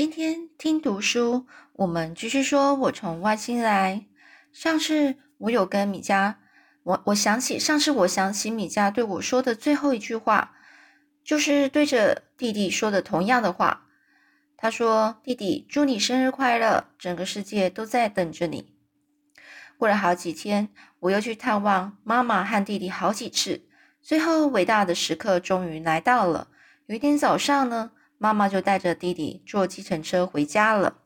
[0.00, 2.74] 今天听读书，我们继续说。
[2.74, 4.06] 我从外星来。
[4.50, 6.36] 上次我有跟米迦，
[6.84, 10.54] 我我想起上次我想起米迦对我说的最后一句话，
[11.22, 13.88] 就是对着弟弟说的同样的话。
[14.56, 18.72] 他说：“弟弟，祝你生日快乐，整个世界都在等着你。”
[19.76, 20.70] 过了好几天，
[21.00, 23.68] 我又去探望妈妈和弟弟好几次，
[24.00, 26.48] 最后伟大的时刻终于来到了。
[26.86, 27.90] 有一天早上呢。
[28.22, 30.98] 妈妈就带着弟弟坐计程车回家了。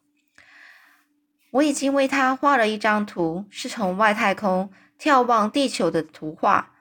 [1.52, 6.74] 我已经为他画了一张图，是从外太空眺望地球的图画。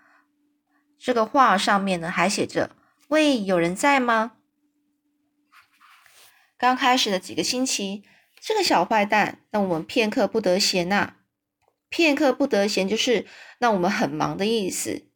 [0.98, 2.76] 这个画上面呢还写着
[3.10, 4.32] ：“喂，有人在吗？”
[6.58, 8.04] 刚开始的几个星期，
[8.42, 11.18] 这个小坏蛋让我们片刻不得闲呐。
[11.90, 13.28] 片刻不得闲就是
[13.60, 15.12] 让我们很忙的意思。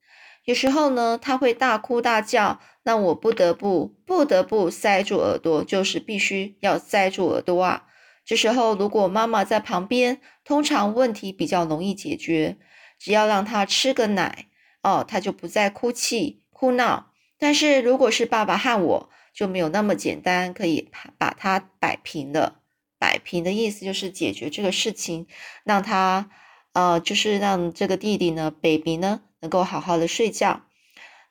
[0.47, 2.61] 有时候呢，他会大哭大叫。
[2.83, 7.83] 那我不得不不得不塞住耳朵，就是必须要塞住耳朵啊！
[8.25, 12.55] 这时候如果妈妈在旁边，通常问题比较容易解决，
[12.98, 14.45] 只要让他吃个奶
[14.84, 17.11] 哦，他就不再哭泣哭闹。
[17.37, 22.61] 但是如果是爸爸和我，就没有那么简单，可以把他摆平了。
[22.98, 25.27] 摆平的意思就是解决这个事情，
[25.65, 26.29] 让他
[26.77, 30.61] 呃，就是让这个弟弟呢，baby 呢，能够好好的睡觉。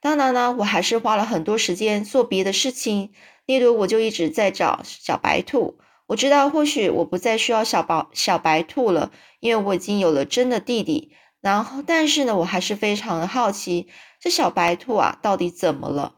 [0.01, 3.13] 当然呢，我还是花了很多时间做别的事情，
[3.45, 5.79] 例如我就一直在找小白兔。
[6.09, 11.13] 我知道或许我不再需要小宝小白兔了，因为我已经有了真的弟弟。
[11.41, 13.87] 然后，但是呢，我还是非常的好奇，
[14.19, 16.17] 这小白兔啊到底怎么了？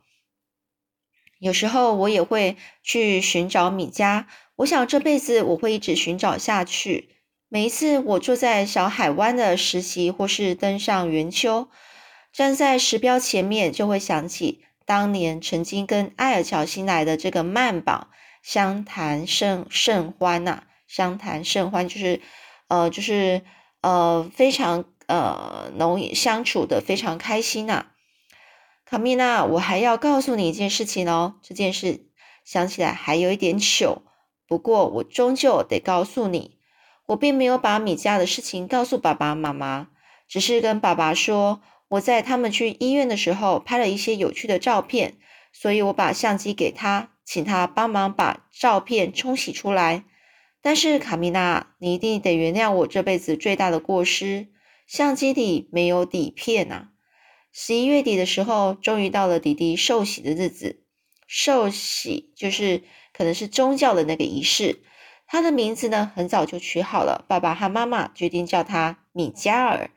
[1.39, 4.25] 有时候我也会去寻找米迦，
[4.57, 7.11] 我想这辈子我会一直寻找下去。
[7.51, 11.69] 每一次我坐在小海湾的实习，或是登上圆丘。
[12.31, 18.09] 站在石标前面，就会想起当年曾经跟艾尔乔新来的这个曼宝
[18.43, 22.21] 相谈甚甚欢呐，相谈甚欢就是
[22.69, 23.41] 呃就是
[23.81, 27.87] 呃非常呃容易相处的非常开心呐。
[28.85, 32.11] 卡米娜，我还要告诉你一件事情哦，这件事
[32.45, 34.03] 想起来还有一点糗，
[34.47, 36.58] 不过我终究得告诉你，
[37.09, 39.89] 我并没有把米迦的事情告诉爸爸妈妈，
[40.27, 41.61] 只是跟爸爸说。
[41.93, 45.17] 我在他们去医院的时候拍了一些有趣的照片，
[45.55, 50.05] 所以我把相机给他，请他帮忙把照片冲洗出来。
[50.61, 54.49] 但是卡米娜，你一定得原谅我这辈子最大的过失，
[54.87, 56.91] 相机里没有底片啊！
[57.51, 60.83] 十一月底的时候，终于到了弟弟受洗的日子。
[61.27, 62.83] 受洗就是
[63.15, 64.83] 可能是宗教的那个仪式。
[65.31, 69.91] 他的名字呢，很早就取好了，爸爸和妈妈决定叫他米加尔。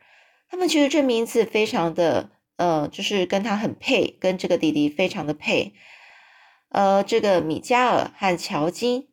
[0.50, 5.72] 他们觉得这名字非常的，呃，就是跟他很配，跟这个弟弟非常的配。
[6.68, 9.08] 呃，这个米加尔和乔金，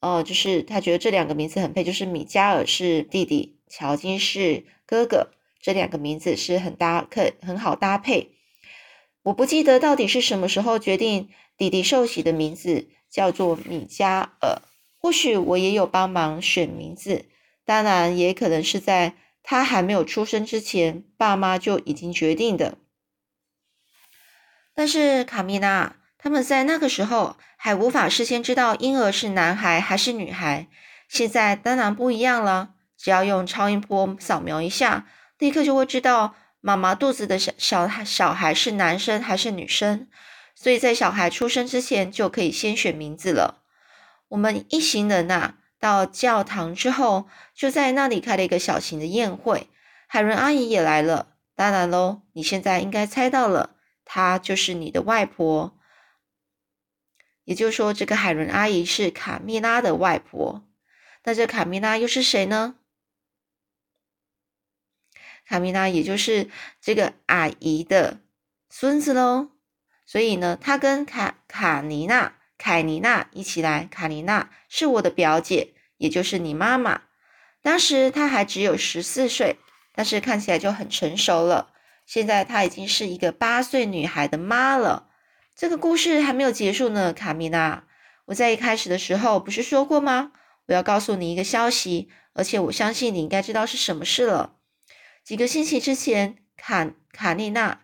[0.00, 5.28] 哦，就是他觉得这两个名字很配，就是米加尔是弟弟，乔金是哥哥，
[5.60, 8.32] 这两个名字是很搭，可很好搭配。
[9.24, 11.28] 我不记得到底是什么时候决定
[11.58, 14.62] 弟弟受洗的名字叫做米加尔，
[15.00, 17.24] 或许我也有帮忙选名字，
[17.64, 19.14] 当然也可能是在。
[19.42, 22.76] 他还没有出生之前，爸妈就已经决定的。
[24.74, 30.68] 但是卡米娜他们在那个时候还无法事先知道婴儿是男孩还是女孩。
[31.08, 40.06] 现在当然不一样了，只要用超音波扫描一下，立刻就会知道妈妈肚子的小小小孩是男生还是女生。
[40.54, 43.59] 所以在小孩出生之前就可以先选名字了。
[44.30, 45.54] 我们一行人呐。
[45.78, 49.70] 到教堂之后，就在那里开了一个小型的宴会。
[50.06, 51.36] 海伦阿姨也来了。
[51.54, 55.78] 当然喽，你现在应该猜到了，她就是你的外婆。
[57.44, 60.68] 也就是说，这个海伦阿姨是卡米拉的外婆。
[61.24, 62.74] 那这卡米拉又是谁呢？
[65.46, 66.50] 卡米拉也就是
[66.82, 68.20] 这个阿姨的
[68.68, 69.52] 孙子喽。
[70.04, 72.36] 所以呢，她跟卡卡尼娜。
[72.60, 73.88] 凯妮娜一起来。
[73.90, 77.00] 卡妮娜是我的表姐，也就是你妈妈。
[77.62, 79.56] 当时她还只有十四岁，
[79.94, 81.72] 但是看起来就很成熟了。
[82.04, 85.08] 现在她已经是一个八岁女孩的妈了。
[85.56, 87.84] 这个故事还没有结束呢，卡米娜。
[88.26, 90.32] 我在一开始的时候不是说过吗？
[90.66, 94.56] 我要告诉你一个消息，而且我相信你应该知道是什么事了。
[95.24, 97.80] 几个星期之前，卡卡丽娜，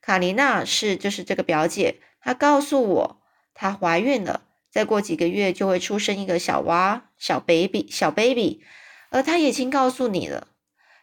[0.00, 3.22] 卡妮娜是就是这个表姐，她告诉我。
[3.56, 8.60] 她怀孕了，再过几个月就会出生一个小娃，小 baby，小 baby。
[9.10, 10.48] 而她已经告诉你了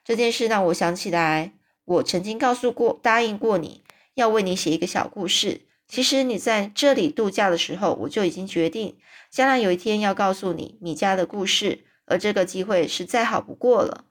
[0.06, 1.54] 这件事，让我想起来，
[1.84, 3.84] 我曾经告诉过、答应过你
[4.14, 8.98] 要为你写一个小故事，其实你在这里度假的时候，我就已经决定，
[9.32, 14.06] 将来有一天要告诉你米家的故事，而这个机会是再好不过了。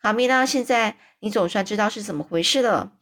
[0.00, 2.92] 卡米拉，现在你总算知道是怎么回事了。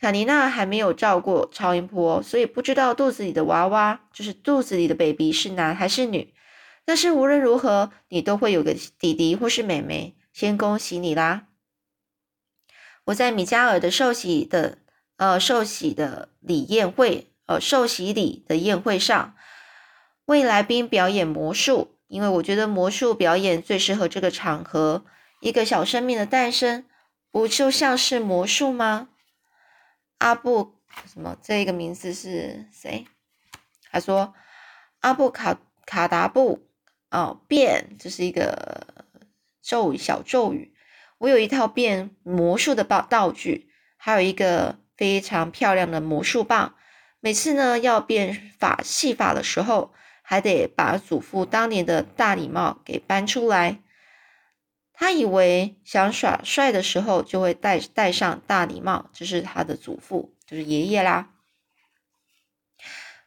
[0.00, 6.34] 卡尼娜还没有照过超音波，所以不知道肚子里的娃娃，就是肚子里的 baby 是男还是女。
[6.84, 11.46] 但是无论如何，你都会有个弟弟或是妹妹，先恭喜你啦！
[13.06, 14.78] 我在米加尔的寿喜的
[15.16, 19.34] 呃寿喜的礼宴会，呃寿喜礼的宴会上，
[20.26, 25.04] 为来宾表演魔术，因为我觉得魔术表演最适合这个场合。
[25.40, 26.84] 一个小生命的诞生，
[27.30, 29.08] 不就像是魔术吗？
[30.18, 30.74] 阿布
[31.12, 31.36] 什么？
[31.42, 33.06] 这个名字是谁？
[33.90, 34.34] 他说
[35.00, 36.68] 阿布卡卡达布
[37.10, 38.86] 哦，变这是一个
[39.62, 40.74] 咒语，小咒语。
[41.18, 46.74] 我有一套变魔术的道道具，还有一个非常漂亮的魔术棒。
[47.20, 49.92] 每次呢要变法戏法的时候，
[50.22, 53.80] 还得把祖父当年的大礼帽给搬出来。
[54.98, 61.34] 他以为想耍帅的时候就会戴戴上大礼帽，这是他的祖父，就是爷爷啦。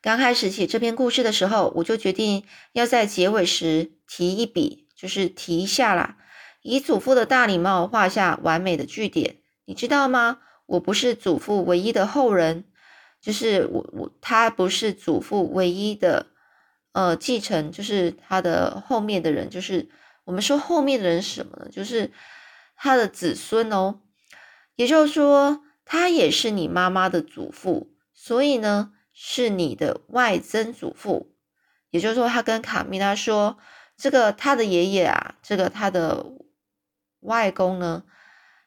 [0.02, 6.18] 刚开始写这篇故事的时候，我就决定要在结尾时提一笔，就是提一下啦，
[6.64, 9.36] 以祖父的大礼帽画下完美的句点。
[9.66, 10.40] 你知道吗？
[10.66, 12.64] 我不是祖父唯一的后人，
[13.22, 16.26] 就是我我他不是祖父唯一的
[16.94, 19.88] 呃继承，就是他的后面的人，就是。
[20.26, 21.70] 我们说后面的人是什么呢？
[21.72, 22.12] 就是
[22.76, 24.02] 他的子孙哦，
[24.76, 31.36] 也就是说，他也是你妈妈的祖父，所以呢，是你的外曾祖父。
[31.90, 33.58] 也就是说，他跟卡米拉说，
[33.98, 36.24] 这个他的爷爷啊，这个他的
[37.22, 38.04] 外公呢，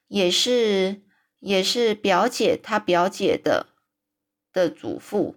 [0.09, 1.03] 也是
[1.39, 3.69] 也是表姐他表姐的
[4.53, 5.37] 的祖父，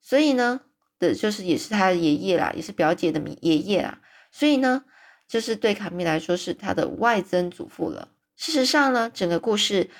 [0.00, 0.62] 所以呢，
[0.98, 4.00] 的就是也是他的爷爷啦，也是表姐的爷爷啦。
[4.32, 4.84] 所以呢，
[5.28, 8.08] 就是对卡米来说是他的外曾祖父了。
[8.34, 9.90] 事实上呢，整个故事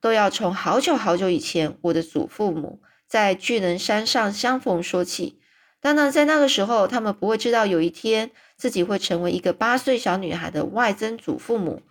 [0.00, 5.40] 都要从好久好久以前，我的祖父母在巨人山上相逢说起。
[5.80, 11.82] 当然，在那个时候，他们不会知道有一天自己会成为一个八岁小女孩的外曾祖父母，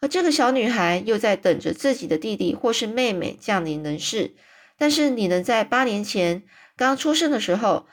[0.00, 4.34] 而这个小女孩又在等着自己的弟弟或是妹妹降临人世。
[4.76, 6.42] 但是，你能在八年前
[6.76, 7.86] 刚出生的时候。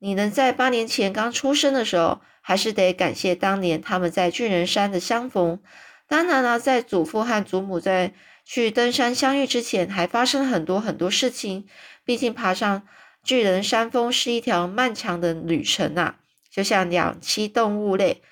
[0.00, 5.58] 你能在八年前刚出生的时候，还是得感谢当年他们在巨人山的相逢。
[6.06, 8.14] 当然了，在祖父和祖母在
[8.44, 11.66] 去登山相遇之前，还发生了很多很多事情。
[12.04, 12.82] 毕竟爬上
[13.22, 16.16] 巨人山峰是一条漫长的旅程啊，
[16.50, 18.22] 就像两栖动物类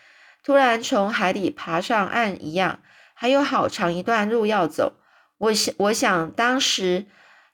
[0.42, 2.78] 突然从海里爬上岸一样，
[3.12, 4.94] 还有好长一段路要走。
[5.38, 7.06] 我想，我想当时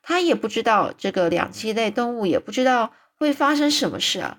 [0.03, 2.93] 他也不知道这个两栖类动物，也不知道。
[3.23, 4.39] 会发生什么事啊？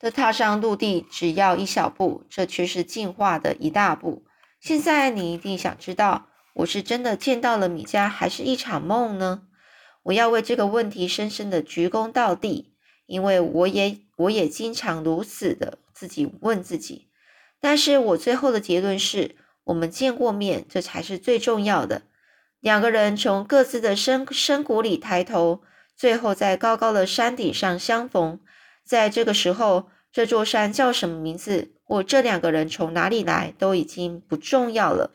[0.00, 4.24] 的踏上陆地只要一小步，这却是进化的一大步。
[4.58, 9.42] 现在你一定想知道，我是真的见到了米迦，还是一场梦呢？
[10.02, 12.74] 我要为这个问题深深的鞠躬到地，
[13.06, 17.08] 因为我也我也经常如此的自己问自己。
[17.60, 22.02] 但是我最后的结论是，我们见过面，这才是最重要的。
[22.58, 25.62] 两个人从各自的深深谷里抬头。
[26.02, 28.40] 最后，在高高的山顶上相逢。
[28.84, 35.14] 在这个时候，这座山叫什么名字，或这两个人从哪里来，都已经不重要了。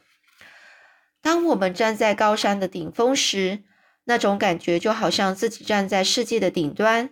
[1.21, 3.63] 当我们站在高山的顶峰时，
[4.05, 7.09] 那种感觉就好像自己站在世界的顶端。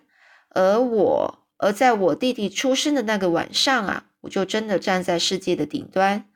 [0.51, 6.29] 而我，而在我弟弟出生的那个晚上啊，我就真的站在世界的顶端。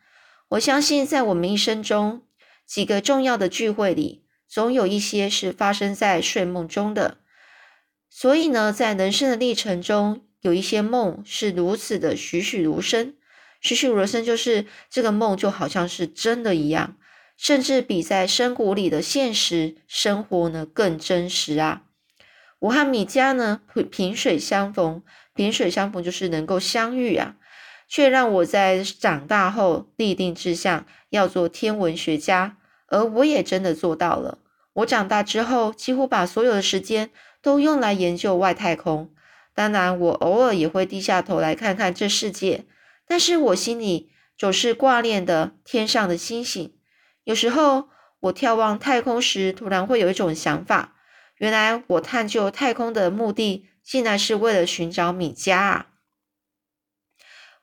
[0.50, 2.24] 我相信，在我们一生中
[2.66, 7.20] 几个重要的聚会里，总有一些是发生在睡梦中的。
[8.10, 13.14] 所以呢，在人生的历程中，有一些梦是如此的栩栩如生，
[13.62, 16.98] 栩栩如生就是这个梦就好像是真的一样，
[17.38, 21.84] 甚至比在深谷里的现实生活呢更真实啊！
[22.60, 25.02] 我和米迦呢萍水相逢，
[25.34, 27.36] 萍水相逢就是能够相遇啊，
[27.88, 34.40] 却让我在长大后立定志向要做天文学家，而我也真的做到了。
[34.80, 37.10] 我长大之后，几乎把所有的时间。
[37.42, 39.14] 都用来研究外太空。
[39.54, 42.66] 当然，我偶尔也会低下头来看看这世界，
[43.08, 46.76] 但是我心里总是挂念的天上的星星。
[47.24, 47.88] 有时候，
[48.20, 50.98] 我眺望太空时，突然会有一种想法：
[51.38, 55.88] 原来我探究太空的目的，竟然是为了寻找米迦啊！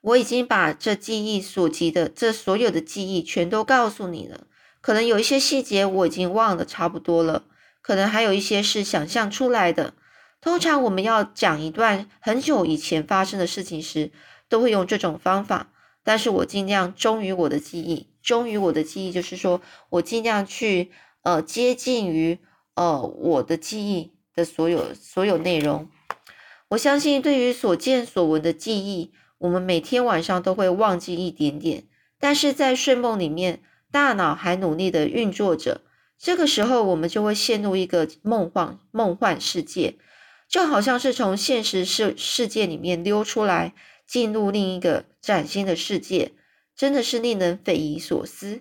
[0.00, 4.46] 我已经把这记忆所及的这所有的记忆全都告诉你了，
[4.86, 7.42] 可能有一些细节我已经忘得差不多了。
[7.82, 9.94] 可能还有一些是想象出来的。
[10.40, 14.12] 通常我们要讲一段很久以前发生的事情时，
[14.48, 15.72] 都会用这种方法。
[16.04, 20.92] 但是我尽量忠于我的记忆，忠于我的记忆，就是说我尽量去
[21.24, 22.38] 呃接近于
[22.76, 25.88] 呃我的记忆的所有所有内容。
[26.68, 31.82] 我相信对于所见所闻的记忆，我们每天晚上都会忘记一点点，
[32.20, 33.62] 但是在睡梦里面，
[33.96, 35.80] 大脑还努力的运作着。
[36.18, 39.94] 这个时候，我们就会陷入一个梦幻梦幻世界。
[40.46, 43.72] 就好像是从现实世世界里面溜出来，
[44.06, 46.32] 进入另一个崭新的世界，
[46.76, 48.60] 真的是令人匪夷所思。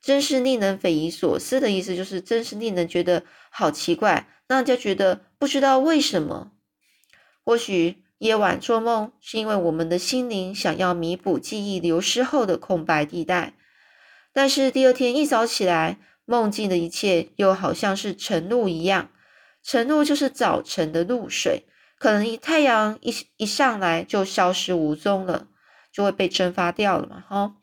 [0.00, 6.50] 真是令人匪夷所思的意思，就是真是令人觉得好奇怪，让人家觉得不知道为什么。
[7.44, 13.54] 或许夜晚做梦，是因为我们的心灵想要弥补记忆流失后的空白地带，
[14.32, 19.10] 但是第二天一早起来，梦境的一切又好像是晨露一样。
[19.62, 21.66] 晨露就是早晨的露水，
[21.98, 25.48] 可能一太阳一一上来就消失无踪了，
[25.92, 27.56] 就会被蒸发掉了嘛，哈。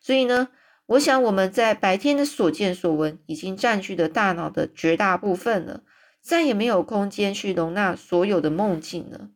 [0.00, 0.48] 所以呢，
[0.86, 5.82] 我想我们在白天的所见所闻已经占据了大脑的绝大部分了，
[6.20, 9.28] 再也没有空间去容纳所有的梦境了。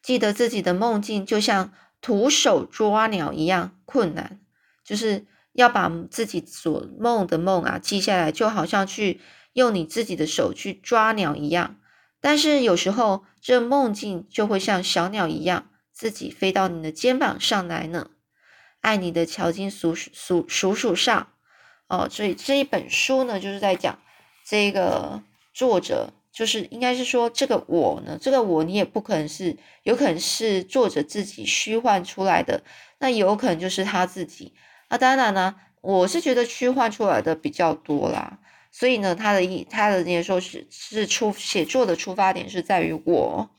[0.00, 4.40] 记得自己的梦境就像徒手抓鸟一样困难，
[4.86, 9.20] 就是要把自己所梦的梦啊记下来，就好像去。
[9.56, 11.78] 用你自己的手去抓鸟一样，
[12.20, 18.10] 但是有时候这梦境就会像小鸟一样，自己飞到你的肩膀上来呢。
[18.82, 21.28] 爱你的乔金叔叔叔叔上
[21.88, 23.98] 哦，所以这一本书呢，就是在讲
[24.44, 25.22] 这个
[25.54, 32.62] 作者，就是应该是说这个我呢，这个我你也不可能是，有可能是作者自己虚幻出来的，
[32.98, 34.52] 那有可能就是他自己。
[34.88, 38.38] 那当然呢，我是觉得虚幻出来的比较多啦。
[38.70, 43.50] 所以呢，他的意，他的那些说是是出写作的出发点是在于我，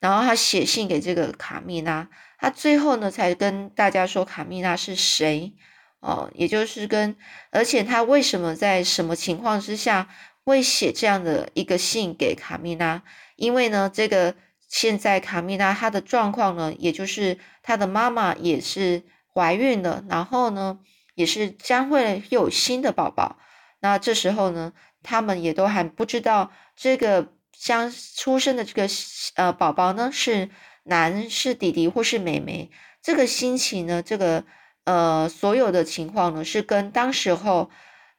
[0.00, 5.52] 然后他写信给这个卡蜜拉，他最后呢才跟大家说卡蜜拉是谁
[6.00, 7.14] 哦，也就是跟，
[7.50, 10.08] 而且他为什么在什么情况之下
[10.44, 13.02] 会写这样的一个信给卡蜜拉？
[13.36, 14.34] 因为呢，这个
[14.66, 19.02] 现在卡蜜拉她的状况呢，也就是她的妈妈也是
[19.34, 20.78] 怀孕了，然后呢，
[21.14, 23.38] 也是将会有新的宝宝。
[23.80, 28.88] 那这时候呢，他们也都还不知道这个将出生的这个
[29.34, 30.50] 呃宝宝呢是
[30.84, 32.70] 男是弟弟或是妹妹。
[33.00, 34.44] 这个心情呢，这个
[34.84, 37.70] 呃所有的情况呢，是跟当时候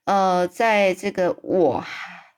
[0.06, 1.84] 呃在这个我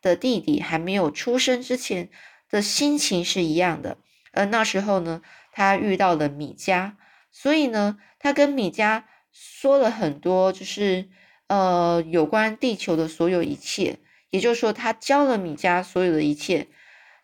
[0.02, 2.10] 的弟弟还没有出生之前
[2.50, 3.98] 的心情是一样的。
[4.32, 6.94] 呃那时候呢，他遇到了米迦，
[7.32, 11.10] 所以呢，他跟米迦说了很多，就是。
[11.48, 16.70] 呃，有关地球的所有一切，也就是说，他教了米迦所有的一切。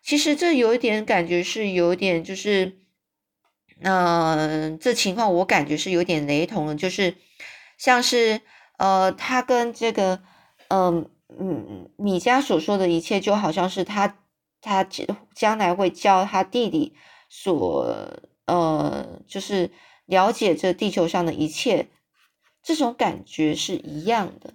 [0.02, 2.76] 其实这有一点感觉是有点，就是，
[3.80, 7.14] 嗯，这情况我感觉是有点雷同的，就是
[7.78, 8.42] 像是
[8.76, 10.20] 呃，他跟这个，
[10.68, 11.08] 嗯
[11.40, 14.18] 嗯，米迦所说的一切，就好像是他
[14.60, 14.86] 他
[15.34, 16.94] 将来会教他弟弟
[17.30, 18.12] 所
[18.44, 19.70] 呃，就是
[20.08, 21.86] 了解这地球上的一切。
[22.60, 24.52] 这种感觉是一样的，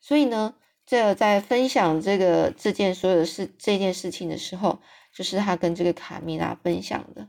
[0.00, 0.54] 所以呢，
[0.84, 4.78] 这在分享这个这件所有的事这件事情的时候，
[5.12, 7.26] 就是他跟这个卡米拉分享的。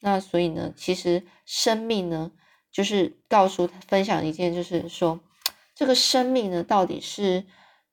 [0.00, 2.32] 那所以呢，其实生命呢，
[2.72, 5.20] 就是告诉他分享一件，就是说
[5.76, 7.44] 这个生命呢，到底是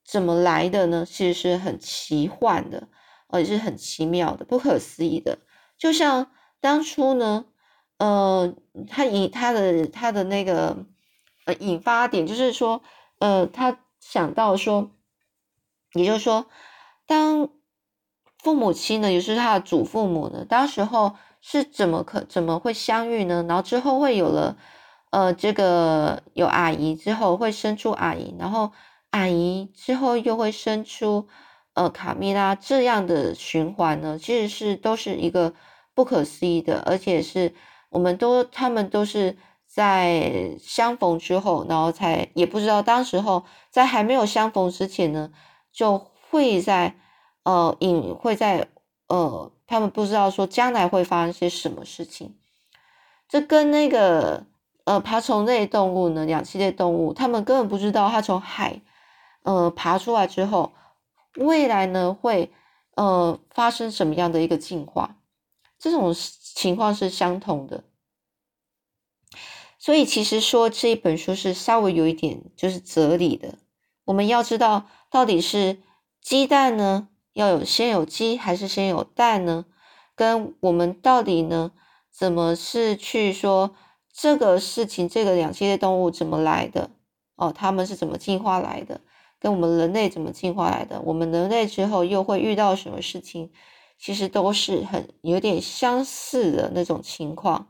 [0.04, 1.06] 怎么来的呢？
[1.06, 2.88] 其实是很奇幻的，
[3.28, 5.38] 而且是很奇妙的、不可思议的。
[5.78, 6.32] 就像
[6.62, 7.46] 当初呢，
[7.98, 8.54] 呃，
[8.90, 10.86] 他以他的他的那个。
[11.46, 12.82] 呃，引发点就是说，
[13.20, 14.92] 呃，他想到说，
[15.94, 16.46] 也就是说，
[17.06, 17.48] 当
[18.40, 23.46] 父母亲呢，也是他的祖父母呢，当时候是怎么可怎么会相遇呢？
[23.48, 24.58] 然后之后会有了，
[25.12, 28.74] 呃，这个有阿姨之后会生出阿姨，然后
[29.12, 31.30] 阿姨之后又会生出
[31.76, 35.54] 呃卡米拉这样的循环呢，其实是都是一个
[35.94, 37.54] 不可思议的，而且是
[37.90, 39.38] 我们都他们都是。
[39.70, 45.30] 在相逢之后，然后才也不知道，当时候在还没有相逢之前呢，
[45.72, 46.00] 就
[46.32, 46.96] 会在
[47.44, 48.70] 呃隐会在
[49.08, 52.36] 呃，他们不知道说将来会发生些什么事情。
[53.30, 54.48] 这跟那个
[54.86, 58.82] 呃爬虫类动物呢，两栖类动物，他们根本不知道它从海
[59.44, 60.72] 呃爬出来之后，
[61.36, 62.52] 未来呢会
[62.96, 65.18] 呃发生什么样的一个进化，
[65.80, 67.84] 这种情况是相同的。
[69.80, 73.58] 所以其实说这一本书是稍微有一点就是哲理的。
[74.06, 75.80] 我们要知道到底是
[76.22, 79.66] 鸡蛋呢，要有先有鸡还是先有蛋呢？
[80.16, 81.72] 跟我们到底呢，
[82.12, 83.76] 怎么是去说
[84.12, 86.90] 这个事情，这个两栖类动物怎么来的？
[87.36, 89.00] 哦，他们是怎么进化来的？
[89.40, 91.00] 跟我们人类怎么进化来的？
[91.02, 93.52] 我们人类之后又会遇到什么事情？
[93.98, 97.70] 其实都是很有点相似的那种情况。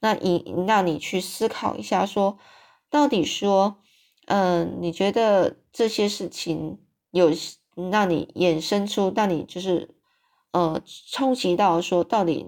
[0.00, 2.38] 那你让你去思考一下，说
[2.90, 3.78] 到底说，
[4.26, 6.78] 嗯，你觉得这些事情
[7.10, 7.30] 有
[7.90, 9.94] 让你衍生出，让你就是
[10.52, 10.80] 呃
[11.10, 12.46] 冲击到说，到底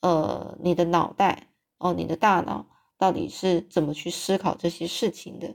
[0.00, 2.66] 呃你的脑袋哦，你的大脑
[2.96, 5.54] 到底是怎么去思考这些事情的？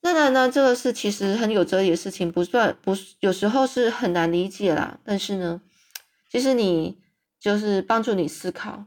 [0.00, 5.00] 当然呢，这个是其实很有哲理的事情，不算不有时候是很难理解啦。
[5.04, 5.60] 但是呢，
[6.30, 7.00] 其实你
[7.40, 8.86] 就是帮助你思考，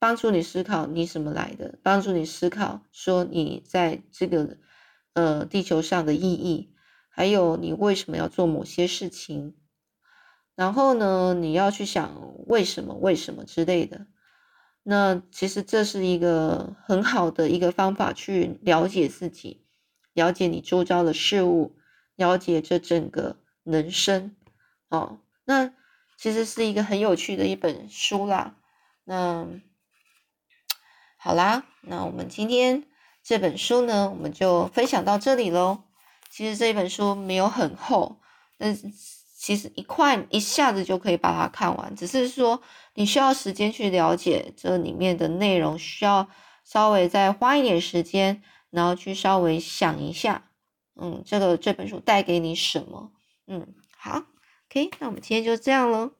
[0.00, 4.56] 帮助你思考你怎么来的，帮助你思考说你在这个
[5.14, 6.74] 呃地球上的意义，
[7.08, 9.54] 还有你为什么要做某些事情。
[10.56, 14.06] 然后呢，你要去想为什么、为什么之类的。
[14.82, 19.61] 那其实这是一个很好的一个方法去了解自己。
[20.14, 21.76] 了解你周遭的事物，
[22.16, 24.36] 了解这整个人生，
[24.88, 25.72] 哦，那
[26.18, 28.56] 其实是一个很有趣的一本书啦。
[29.04, 29.48] 那
[31.16, 32.84] 好啦，那我们今天
[33.22, 35.84] 这本书呢，我们就分享到这里喽。
[36.30, 38.20] 其实这本书没有很厚，
[38.58, 38.90] 但是
[39.36, 42.62] 其实一块一下子就可以把它看完，只是说
[42.94, 46.28] 你需要时间去了解这里面的内容，需要
[46.64, 48.42] 稍微再花一点时间。
[48.72, 50.50] 然后去稍微想一下，
[50.96, 53.12] 嗯，这个这本书带给你什么？
[53.46, 54.24] 嗯，好
[54.68, 56.10] ，OK，那我们今天就这样了。